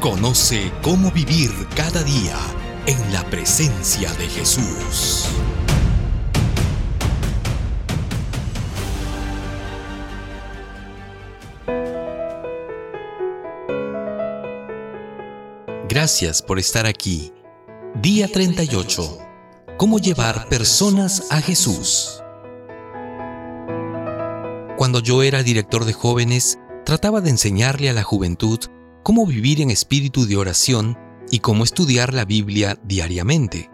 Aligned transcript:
Conoce 0.00 0.70
cómo 0.82 1.10
vivir 1.10 1.50
cada 1.74 2.02
día 2.02 2.36
en 2.86 3.12
la 3.12 3.24
presencia 3.24 4.12
de 4.14 4.28
Jesús. 4.28 5.28
Gracias 15.88 16.42
por 16.42 16.58
estar 16.58 16.86
aquí. 16.86 17.32
Día 17.94 18.28
38. 18.28 19.18
¿Cómo 19.76 19.98
llevar 19.98 20.48
personas 20.48 21.28
a 21.30 21.40
Jesús? 21.40 22.20
Cuando 24.76 25.00
yo 25.00 25.22
era 25.22 25.42
director 25.42 25.84
de 25.84 25.92
jóvenes, 25.92 26.58
trataba 26.84 27.20
de 27.20 27.30
enseñarle 27.30 27.88
a 27.88 27.92
la 27.92 28.02
juventud 28.02 28.58
cómo 29.04 29.26
vivir 29.26 29.60
en 29.60 29.70
espíritu 29.70 30.26
de 30.26 30.38
oración 30.38 30.98
y 31.30 31.40
cómo 31.40 31.62
estudiar 31.62 32.14
la 32.14 32.24
Biblia 32.24 32.78
diariamente. 32.82 33.70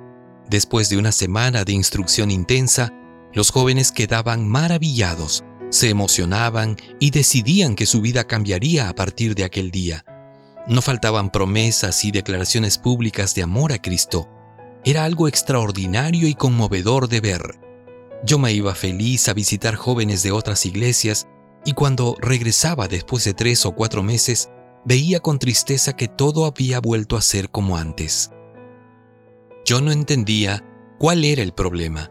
Después 0.51 0.91
de 0.91 0.99
una 0.99 1.13
semana 1.13 1.65
de 1.65 1.73
instrucción 1.73 2.33
intensa, 2.33 2.93
los 3.33 3.53
jóvenes 3.53 3.93
quedaban 3.93 4.47
maravillados, 4.49 5.45
se 5.71 5.89
emocionaban 5.89 6.77
y 6.99 7.13
decidían 7.13 7.77
que 7.77 7.87
su 7.87 8.01
vida 8.01 8.25
cambiaría 8.25 8.89
a 8.89 8.95
partir 8.97 9.37
de 9.37 9.45
aquel 9.45 9.71
día. 9.71 10.05
No 10.67 10.83
faltaban 10.83 11.31
promesas 11.31 12.05
y 12.05 12.11
declaraciones 12.11 12.77
públicas 12.77 13.33
de 13.37 13.45
amor 13.45 13.73
a 13.73 13.81
Cristo. 13.81 14.29
Era 14.85 15.05
algo 15.05 15.29
extraordinario 15.29 16.27
y 16.27 16.35
conmovedor 16.35 17.09
de 17.09 17.21
ver. 17.21 17.61
Yo 18.25 18.41
me 18.41 18.53
iba 18.53 18.75
feliz 18.75 19.29
a 19.29 19.35
visitar 19.35 19.77
jóvenes 19.77 20.25
de 20.25 20.33
otras 20.33 20.67
iglesias 20.67 21.29
y 21.65 21.73
cuando 21.73 22.17
regresaba 22.21 22.89
después 22.89 23.23
de 23.23 23.35
tres 23.35 23.65
o 23.65 23.77
cuatro 23.77 24.03
meses, 24.03 24.51
veía 24.85 25.21
con 25.21 25.39
tristeza 25.39 25.95
que 25.95 26.09
todo 26.09 26.47
había 26.47 26.81
vuelto 26.81 27.17
a 27.17 27.23
ser 27.23 27.51
como 27.51 27.77
antes. 27.77 28.31
Yo 29.65 29.81
no 29.81 29.93
entendía 29.93 30.65
cuál 30.99 31.25
era 31.25 31.43
el 31.43 31.53
problema. 31.53 32.11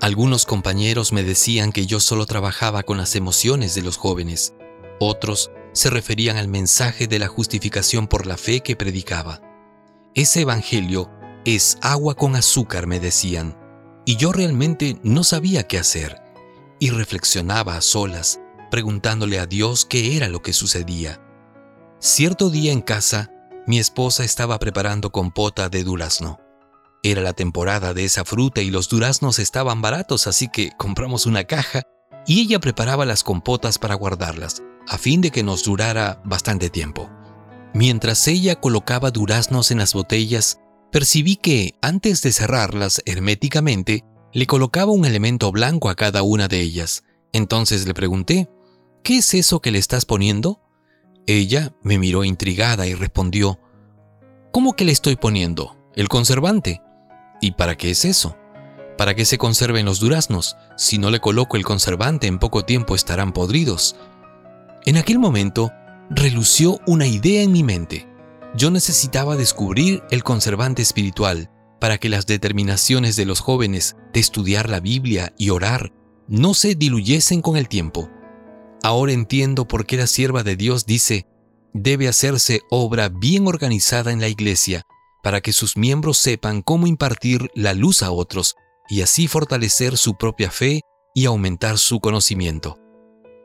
Algunos 0.00 0.46
compañeros 0.46 1.12
me 1.12 1.22
decían 1.22 1.72
que 1.72 1.86
yo 1.86 2.00
solo 2.00 2.26
trabajaba 2.26 2.82
con 2.82 2.96
las 2.96 3.16
emociones 3.16 3.74
de 3.74 3.82
los 3.82 3.96
jóvenes. 3.96 4.54
Otros 5.00 5.50
se 5.72 5.90
referían 5.90 6.36
al 6.36 6.48
mensaje 6.48 7.06
de 7.06 7.18
la 7.18 7.28
justificación 7.28 8.06
por 8.06 8.26
la 8.26 8.36
fe 8.36 8.60
que 8.60 8.76
predicaba. 8.76 9.42
Ese 10.14 10.42
evangelio 10.42 11.10
es 11.44 11.78
agua 11.82 12.14
con 12.14 12.34
azúcar, 12.34 12.86
me 12.86 12.98
decían, 12.98 13.58
y 14.06 14.16
yo 14.16 14.32
realmente 14.32 14.98
no 15.02 15.22
sabía 15.24 15.66
qué 15.66 15.78
hacer, 15.78 16.22
y 16.78 16.90
reflexionaba 16.90 17.76
a 17.76 17.82
solas, 17.82 18.40
preguntándole 18.70 19.38
a 19.38 19.46
Dios 19.46 19.84
qué 19.84 20.16
era 20.16 20.28
lo 20.28 20.42
que 20.42 20.52
sucedía. 20.52 21.25
Cierto 21.98 22.50
día 22.50 22.72
en 22.72 22.82
casa, 22.82 23.30
mi 23.66 23.78
esposa 23.78 24.22
estaba 24.22 24.58
preparando 24.58 25.10
compota 25.10 25.70
de 25.70 25.82
durazno. 25.82 26.38
Era 27.02 27.22
la 27.22 27.32
temporada 27.32 27.94
de 27.94 28.04
esa 28.04 28.26
fruta 28.26 28.60
y 28.60 28.70
los 28.70 28.90
duraznos 28.90 29.38
estaban 29.38 29.80
baratos, 29.80 30.26
así 30.26 30.48
que 30.48 30.72
compramos 30.76 31.24
una 31.24 31.44
caja 31.44 31.84
y 32.26 32.42
ella 32.42 32.60
preparaba 32.60 33.06
las 33.06 33.24
compotas 33.24 33.78
para 33.78 33.94
guardarlas, 33.94 34.62
a 34.86 34.98
fin 34.98 35.22
de 35.22 35.30
que 35.30 35.42
nos 35.42 35.64
durara 35.64 36.20
bastante 36.22 36.68
tiempo. 36.68 37.08
Mientras 37.72 38.28
ella 38.28 38.60
colocaba 38.60 39.10
duraznos 39.10 39.70
en 39.70 39.78
las 39.78 39.94
botellas, 39.94 40.60
percibí 40.92 41.36
que, 41.36 41.76
antes 41.80 42.20
de 42.20 42.32
cerrarlas 42.32 43.00
herméticamente, 43.06 44.04
le 44.34 44.46
colocaba 44.46 44.92
un 44.92 45.06
elemento 45.06 45.50
blanco 45.50 45.88
a 45.88 45.94
cada 45.94 46.22
una 46.22 46.46
de 46.46 46.60
ellas. 46.60 47.04
Entonces 47.32 47.86
le 47.86 47.94
pregunté, 47.94 48.50
¿qué 49.02 49.18
es 49.18 49.32
eso 49.32 49.60
que 49.60 49.70
le 49.70 49.78
estás 49.78 50.04
poniendo? 50.04 50.60
Ella 51.26 51.74
me 51.82 51.98
miró 51.98 52.24
intrigada 52.24 52.86
y 52.86 52.94
respondió, 52.94 53.58
¿Cómo 54.52 54.74
que 54.74 54.84
le 54.84 54.92
estoy 54.92 55.16
poniendo? 55.16 55.76
El 55.96 56.08
conservante. 56.08 56.82
¿Y 57.40 57.52
para 57.52 57.76
qué 57.76 57.90
es 57.90 58.04
eso? 58.04 58.36
Para 58.96 59.14
que 59.14 59.24
se 59.24 59.36
conserven 59.36 59.84
los 59.84 59.98
duraznos. 59.98 60.56
Si 60.76 60.98
no 60.98 61.10
le 61.10 61.20
coloco 61.20 61.56
el 61.56 61.64
conservante, 61.64 62.26
en 62.26 62.38
poco 62.38 62.64
tiempo 62.64 62.94
estarán 62.94 63.32
podridos. 63.32 63.96
En 64.84 64.96
aquel 64.96 65.18
momento, 65.18 65.72
relució 66.10 66.80
una 66.86 67.06
idea 67.06 67.42
en 67.42 67.52
mi 67.52 67.64
mente. 67.64 68.08
Yo 68.54 68.70
necesitaba 68.70 69.36
descubrir 69.36 70.02
el 70.10 70.22
conservante 70.22 70.80
espiritual 70.80 71.50
para 71.80 71.98
que 71.98 72.08
las 72.08 72.26
determinaciones 72.26 73.16
de 73.16 73.26
los 73.26 73.40
jóvenes 73.40 73.96
de 74.12 74.20
estudiar 74.20 74.70
la 74.70 74.80
Biblia 74.80 75.34
y 75.36 75.50
orar 75.50 75.92
no 76.28 76.54
se 76.54 76.76
diluyesen 76.76 77.42
con 77.42 77.56
el 77.56 77.68
tiempo. 77.68 78.08
Ahora 78.86 79.10
entiendo 79.10 79.66
por 79.66 79.84
qué 79.84 79.96
la 79.96 80.06
sierva 80.06 80.44
de 80.44 80.54
Dios 80.54 80.86
dice, 80.86 81.26
debe 81.74 82.06
hacerse 82.06 82.60
obra 82.70 83.08
bien 83.08 83.48
organizada 83.48 84.12
en 84.12 84.20
la 84.20 84.28
iglesia 84.28 84.84
para 85.24 85.40
que 85.40 85.52
sus 85.52 85.76
miembros 85.76 86.18
sepan 86.18 86.62
cómo 86.62 86.86
impartir 86.86 87.50
la 87.56 87.74
luz 87.74 88.04
a 88.04 88.12
otros 88.12 88.54
y 88.88 89.02
así 89.02 89.26
fortalecer 89.26 89.96
su 89.96 90.14
propia 90.14 90.52
fe 90.52 90.82
y 91.16 91.24
aumentar 91.24 91.78
su 91.78 91.98
conocimiento. 91.98 92.78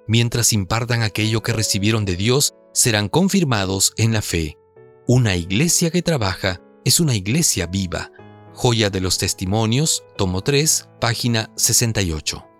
Mientras 0.08 0.54
impartan 0.54 1.02
aquello 1.02 1.42
que 1.42 1.54
recibieron 1.54 2.06
de 2.06 2.18
Dios, 2.18 2.54
serán 2.72 3.10
confirmados 3.10 3.94
en 3.98 4.14
la 4.14 4.22
fe. 4.22 4.60
Una 5.08 5.36
iglesia 5.36 5.90
que 5.90 6.04
trabaja 6.04 6.62
es 6.86 7.00
una 7.00 7.16
iglesia 7.16 7.66
viva. 7.66 8.12
Joya 8.54 8.92
de 8.92 9.02
los 9.02 9.18
Testimonios, 9.18 10.04
tomo 10.18 10.44
3, 10.44 10.88
página 11.00 11.52
68 11.56 12.51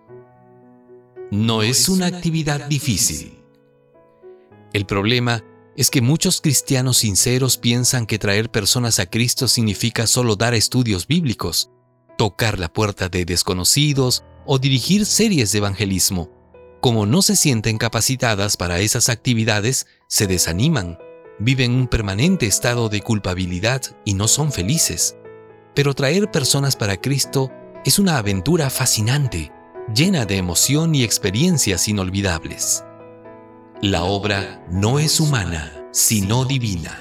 no 1.32 1.62
es 1.62 1.88
una 1.88 2.08
actividad 2.08 2.66
difícil. 2.66 3.42
El 4.74 4.84
problema 4.84 5.42
es 5.78 5.88
que 5.88 6.02
muchos 6.02 6.42
cristianos 6.42 6.98
sinceros 6.98 7.56
piensan 7.56 8.04
que 8.04 8.18
traer 8.18 8.50
personas 8.50 8.98
a 8.98 9.06
Cristo 9.06 9.48
significa 9.48 10.06
solo 10.06 10.36
dar 10.36 10.52
estudios 10.52 11.06
bíblicos, 11.06 11.70
tocar 12.18 12.58
la 12.58 12.70
puerta 12.70 13.08
de 13.08 13.24
desconocidos 13.24 14.24
o 14.44 14.58
dirigir 14.58 15.06
series 15.06 15.52
de 15.52 15.58
evangelismo. 15.58 16.28
Como 16.82 17.06
no 17.06 17.22
se 17.22 17.34
sienten 17.34 17.78
capacitadas 17.78 18.58
para 18.58 18.80
esas 18.80 19.08
actividades, 19.08 19.86
se 20.08 20.26
desaniman, 20.26 20.98
viven 21.38 21.72
un 21.72 21.88
permanente 21.88 22.44
estado 22.44 22.90
de 22.90 23.00
culpabilidad 23.00 23.80
y 24.04 24.12
no 24.12 24.28
son 24.28 24.52
felices. 24.52 25.16
Pero 25.74 25.94
traer 25.94 26.30
personas 26.30 26.76
para 26.76 27.00
Cristo 27.00 27.50
es 27.86 27.98
una 27.98 28.18
aventura 28.18 28.68
fascinante 28.68 29.50
llena 29.94 30.24
de 30.26 30.36
emoción 30.36 30.94
y 30.94 31.02
experiencias 31.02 31.88
inolvidables. 31.88 32.84
La 33.80 34.04
obra 34.04 34.64
no 34.70 34.98
es 34.98 35.18
humana, 35.20 35.88
sino 35.90 36.44
divina. 36.44 36.98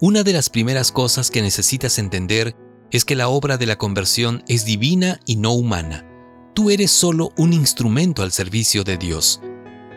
Una 0.00 0.22
de 0.22 0.32
las 0.32 0.48
primeras 0.48 0.92
cosas 0.92 1.30
que 1.30 1.42
necesitas 1.42 1.98
entender 1.98 2.56
es 2.90 3.04
que 3.04 3.16
la 3.16 3.28
obra 3.28 3.56
de 3.56 3.66
la 3.66 3.76
conversión 3.76 4.44
es 4.48 4.64
divina 4.64 5.18
y 5.26 5.36
no 5.36 5.52
humana. 5.52 6.06
Tú 6.54 6.70
eres 6.70 6.92
solo 6.92 7.32
un 7.36 7.52
instrumento 7.52 8.22
al 8.22 8.30
servicio 8.30 8.84
de 8.84 8.96
Dios. 8.96 9.40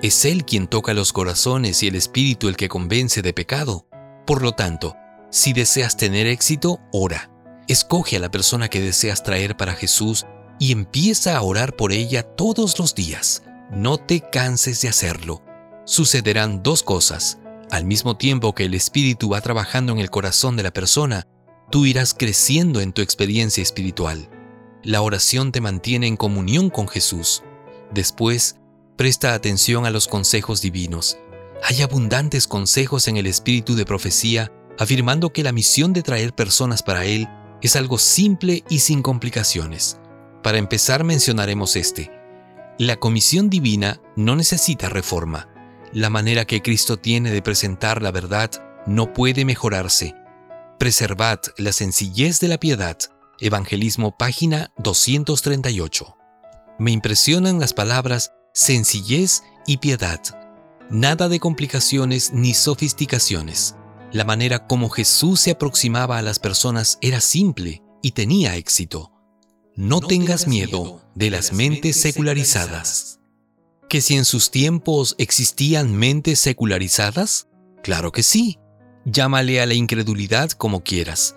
Es 0.02 0.26
Él 0.26 0.44
quien 0.44 0.68
toca 0.68 0.94
los 0.94 1.14
corazones 1.14 1.84
y 1.84 1.88
el 1.88 1.96
espíritu 1.96 2.48
el 2.48 2.58
que 2.58 2.70
convence 2.70 3.22
de 3.22 3.34
pecado. 3.34 3.88
Por 4.26 4.42
lo 4.42 4.54
tanto, 4.54 4.96
si 5.30 5.54
deseas 5.54 5.98
tener 5.98 6.26
éxito, 6.26 6.80
ora. 6.92 7.30
Escoge 7.68 8.16
a 8.18 8.20
la 8.20 8.32
persona 8.32 8.70
que 8.70 8.82
deseas 8.82 9.24
traer 9.24 9.56
para 9.56 9.74
Jesús 9.74 10.26
y 10.60 10.72
empieza 10.72 11.38
a 11.38 11.42
orar 11.42 11.76
por 11.76 11.92
ella 11.92 12.24
todos 12.24 12.80
los 12.80 12.96
días. 12.96 13.44
No 13.72 13.98
te 13.98 14.22
canses 14.22 14.82
de 14.82 14.90
hacerlo. 14.90 15.44
Sucederán 15.86 16.64
dos 16.64 16.84
cosas. 16.84 17.40
Al 17.70 17.86
mismo 17.86 18.18
tiempo 18.18 18.56
que 18.56 18.66
el 18.66 18.74
Espíritu 18.74 19.30
va 19.30 19.42
trabajando 19.42 19.92
en 19.92 20.00
el 20.00 20.10
corazón 20.10 20.56
de 20.56 20.64
la 20.64 20.72
persona, 20.72 21.28
tú 21.70 21.86
irás 21.86 22.14
creciendo 22.14 22.80
en 22.80 22.94
tu 22.94 23.02
experiencia 23.02 23.62
espiritual. 23.62 24.30
La 24.84 25.02
oración 25.02 25.52
te 25.52 25.62
mantiene 25.62 26.08
en 26.08 26.18
comunión 26.18 26.70
con 26.70 26.88
Jesús. 26.88 27.44
Después, 27.94 28.56
presta 28.96 29.34
atención 29.34 29.86
a 29.86 29.90
los 29.90 30.08
consejos 30.08 30.62
divinos. 30.62 31.18
Hay 31.64 31.82
abundantes 31.82 32.48
consejos 32.48 33.08
en 33.08 33.18
el 33.18 33.28
espíritu 33.28 33.76
de 33.76 33.86
profecía 33.86 34.52
afirmando 34.78 35.32
que 35.32 35.44
la 35.44 35.52
misión 35.52 35.94
de 35.94 36.04
traer 36.04 36.34
personas 36.34 36.84
para 36.84 37.06
Él 37.06 37.28
es 37.62 37.76
algo 37.76 37.98
simple 37.98 38.64
y 38.70 38.80
sin 38.80 39.02
complicaciones. 39.02 40.00
Para 40.48 40.60
empezar 40.60 41.04
mencionaremos 41.04 41.76
este. 41.76 42.10
La 42.80 42.96
comisión 42.96 43.50
divina 43.50 44.00
no 44.16 44.38
necesita 44.38 44.88
reforma. 44.88 45.50
La 45.92 46.10
manera 46.10 46.46
que 46.46 46.62
Cristo 46.62 46.96
tiene 46.96 47.32
de 47.32 47.42
presentar 47.42 48.02
la 48.02 48.12
verdad 48.12 48.50
no 48.86 49.12
puede 49.12 49.44
mejorarse. 49.44 50.16
Preservad 50.80 51.40
la 51.58 51.74
sencillez 51.74 52.40
de 52.40 52.48
la 52.48 52.58
piedad. 52.60 52.98
Evangelismo 53.42 54.18
página 54.18 54.72
238. 54.78 56.16
Me 56.80 56.92
impresionan 56.92 57.60
las 57.60 57.74
palabras 57.74 58.32
sencillez 58.54 59.44
y 59.66 59.80
piedad. 59.80 60.22
Nada 60.90 61.28
de 61.28 61.42
complicaciones 61.42 62.32
ni 62.32 62.54
sofisticaciones. 62.54 63.76
La 64.14 64.24
manera 64.24 64.66
como 64.66 64.88
Jesús 64.88 65.42
se 65.42 65.52
aproximaba 65.52 66.18
a 66.18 66.22
las 66.22 66.40
personas 66.40 67.00
era 67.02 67.20
simple 67.20 67.84
y 68.02 68.12
tenía 68.12 68.56
éxito. 68.56 69.12
No, 69.78 70.02
tengas 70.02 70.48
miedo 70.48 71.02
de 71.14 71.30
las 71.30 71.54
mentes 71.54 72.02
secularizadas. 72.02 73.20
¿Que 73.88 74.02
si 74.02 74.16
en 74.16 74.26
sus 74.26 74.50
tiempos 74.50 75.14
existían 75.20 75.94
mentes 75.94 76.40
secularizadas? 76.40 77.48
Claro 77.84 78.12
que 78.12 78.24
sí. 78.24 78.58
Llámale 79.06 79.62
a 79.62 79.68
la 79.68 79.76
incredulidad 79.76 80.50
como 80.50 80.84
quieras. 80.84 81.36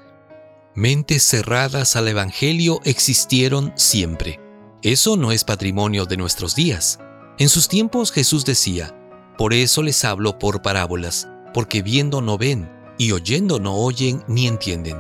Mentes 0.75 1.23
cerradas 1.23 1.97
al 1.97 2.09
Evangelio 2.09 2.81
existieron 2.85 3.75
siempre. 3.77 4.41
Eso 4.81 5.19
no 5.19 5.33
es 5.33 5.45
patrimonio 5.45 6.07
de 6.07 6.17
nuestros 6.17 6.55
días. 6.55 6.99
En 7.39 7.51
sus 7.51 7.69
tiempos 7.69 8.11
Jesús 8.11 8.47
decía, 8.47 8.97
por 9.37 9.53
eso 9.53 9.83
les 9.83 10.03
hablo 10.03 10.39
por 10.39 10.63
parábolas, 10.63 11.29
porque 11.53 11.83
viendo 11.83 12.23
no 12.23 12.39
ven, 12.39 12.73
y 12.97 13.13
oyendo 13.13 13.61
no 13.61 13.77
oyen 13.77 14.25
ni 14.29 14.47
entienden. 14.47 14.97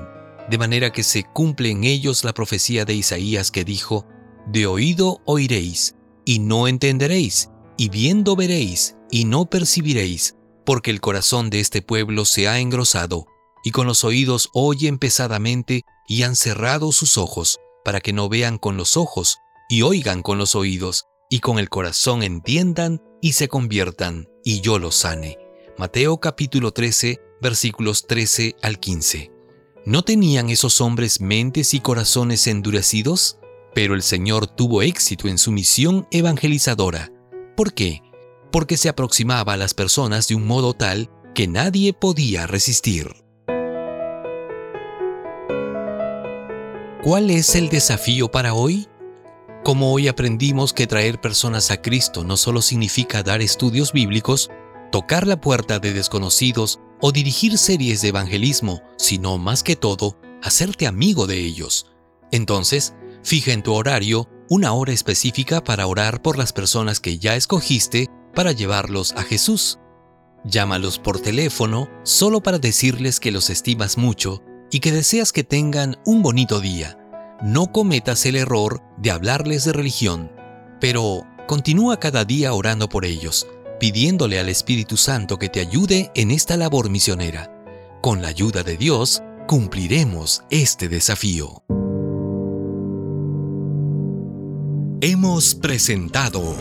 De 0.50 0.58
manera 0.58 0.90
que 0.90 1.04
se 1.04 1.22
cumple 1.22 1.70
en 1.70 1.84
ellos 1.84 2.24
la 2.24 2.34
profecía 2.34 2.84
de 2.84 2.94
Isaías 2.94 3.52
que 3.52 3.64
dijo, 3.64 4.04
de 4.48 4.66
oído 4.66 5.20
oiréis, 5.24 5.94
y 6.24 6.40
no 6.40 6.66
entenderéis, 6.66 7.50
y 7.76 7.88
viendo 7.88 8.34
veréis, 8.34 8.96
y 9.12 9.26
no 9.26 9.48
percibiréis, 9.48 10.34
porque 10.66 10.90
el 10.90 11.00
corazón 11.00 11.50
de 11.50 11.60
este 11.60 11.82
pueblo 11.82 12.24
se 12.24 12.48
ha 12.48 12.58
engrosado, 12.58 13.26
y 13.62 13.70
con 13.70 13.86
los 13.86 14.02
oídos 14.02 14.50
oyen 14.52 14.98
pesadamente, 14.98 15.82
y 16.08 16.24
han 16.24 16.34
cerrado 16.34 16.90
sus 16.90 17.16
ojos, 17.16 17.60
para 17.84 18.00
que 18.00 18.12
no 18.12 18.28
vean 18.28 18.58
con 18.58 18.76
los 18.76 18.96
ojos, 18.96 19.38
y 19.68 19.82
oigan 19.82 20.20
con 20.20 20.36
los 20.36 20.56
oídos, 20.56 21.04
y 21.30 21.38
con 21.38 21.60
el 21.60 21.68
corazón 21.68 22.24
entiendan 22.24 23.00
y 23.22 23.34
se 23.34 23.46
conviertan, 23.46 24.28
y 24.44 24.62
yo 24.62 24.80
los 24.80 24.96
sane. 24.96 25.38
Mateo 25.78 26.18
capítulo 26.18 26.72
13, 26.72 27.20
versículos 27.40 28.08
13 28.08 28.56
al 28.62 28.80
15. 28.80 29.39
¿No 29.90 30.02
tenían 30.02 30.50
esos 30.50 30.80
hombres 30.80 31.20
mentes 31.20 31.74
y 31.74 31.80
corazones 31.80 32.46
endurecidos? 32.46 33.40
Pero 33.74 33.94
el 33.94 34.02
Señor 34.02 34.46
tuvo 34.46 34.82
éxito 34.82 35.26
en 35.26 35.36
su 35.36 35.50
misión 35.50 36.06
evangelizadora. 36.12 37.10
¿Por 37.56 37.74
qué? 37.74 38.00
porque 38.50 38.76
se 38.76 38.88
aproximaba 38.88 39.54
a 39.54 39.56
las 39.56 39.74
personas 39.74 40.28
de 40.28 40.34
un 40.34 40.46
modo 40.46 40.74
tal 40.74 41.10
que 41.34 41.46
nadie 41.46 41.92
podía 41.92 42.46
resistir. 42.46 43.08
¿Cuál 47.02 47.30
es 47.30 47.54
el 47.54 47.68
desafío 47.68 48.30
para 48.30 48.54
hoy? 48.54 48.88
Como 49.64 49.92
hoy 49.92 50.08
aprendimos 50.08 50.72
que 50.72 50.86
traer 50.86 51.20
personas 51.20 51.70
a 51.70 51.80
Cristo 51.80 52.24
no 52.24 52.36
solo 52.36 52.62
significa 52.62 53.22
dar 53.22 53.40
estudios 53.40 53.92
bíblicos, 53.92 54.50
tocar 54.90 55.26
la 55.26 55.40
puerta 55.40 55.78
de 55.78 55.92
desconocidos 55.92 56.80
o 57.00 57.12
dirigir 57.12 57.58
series 57.58 58.02
de 58.02 58.08
evangelismo, 58.08 58.82
sino 58.96 59.38
más 59.38 59.62
que 59.62 59.76
todo, 59.76 60.16
hacerte 60.42 60.86
amigo 60.86 61.26
de 61.26 61.38
ellos. 61.38 61.86
Entonces, 62.30 62.94
fija 63.22 63.52
en 63.52 63.62
tu 63.62 63.74
horario 63.74 64.28
una 64.48 64.72
hora 64.72 64.92
específica 64.92 65.62
para 65.62 65.86
orar 65.86 66.22
por 66.22 66.36
las 66.36 66.52
personas 66.52 67.00
que 67.00 67.18
ya 67.18 67.36
escogiste 67.36 68.08
para 68.34 68.52
llevarlos 68.52 69.12
a 69.12 69.22
Jesús. 69.22 69.78
Llámalos 70.44 70.98
por 70.98 71.20
teléfono 71.20 71.88
solo 72.02 72.42
para 72.42 72.58
decirles 72.58 73.20
que 73.20 73.30
los 73.30 73.50
estimas 73.50 73.98
mucho 73.98 74.42
y 74.70 74.80
que 74.80 74.92
deseas 74.92 75.32
que 75.32 75.44
tengan 75.44 75.98
un 76.04 76.22
bonito 76.22 76.60
día. 76.60 76.98
No 77.42 77.72
cometas 77.72 78.24
el 78.26 78.36
error 78.36 78.82
de 78.98 79.10
hablarles 79.10 79.64
de 79.64 79.72
religión, 79.72 80.32
pero 80.80 81.26
continúa 81.46 81.98
cada 81.98 82.24
día 82.24 82.52
orando 82.52 82.88
por 82.88 83.04
ellos, 83.04 83.46
pidiéndole 83.80 84.38
al 84.38 84.50
Espíritu 84.50 84.96
Santo 84.96 85.38
que 85.38 85.48
te 85.48 85.58
ayude 85.58 86.12
en 86.14 86.30
esta 86.30 86.56
labor 86.56 86.90
misionera. 86.90 87.50
Con 88.02 88.20
la 88.22 88.28
ayuda 88.28 88.62
de 88.62 88.76
Dios, 88.76 89.22
cumpliremos 89.48 90.44
este 90.50 90.88
desafío. 90.88 91.64
Hemos 95.00 95.54
presentado 95.54 96.54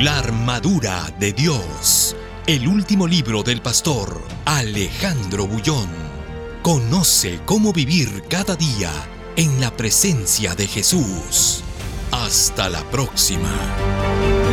la 0.00 0.18
armadura 0.18 1.14
de 1.20 1.34
Dios. 1.34 2.16
El 2.46 2.66
último 2.66 3.06
libro 3.06 3.42
del 3.42 3.60
pastor 3.60 4.20
Alejandro 4.46 5.46
Bullón. 5.46 5.88
Conoce 6.62 7.38
cómo 7.44 7.74
vivir 7.74 8.24
cada 8.30 8.56
día 8.56 8.90
en 9.36 9.60
la 9.60 9.76
presencia 9.76 10.54
de 10.54 10.66
Jesús. 10.66 11.62
Hasta 12.10 12.70
la 12.70 12.82
próxima. 12.90 14.43